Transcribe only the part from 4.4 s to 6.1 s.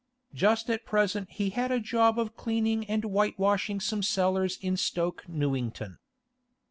in Stoke Newington.